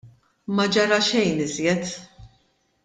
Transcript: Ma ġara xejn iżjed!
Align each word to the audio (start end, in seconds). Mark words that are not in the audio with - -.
Ma 0.55 0.65
ġara 0.73 0.99
xejn 1.07 1.39
iżjed! 1.45 1.85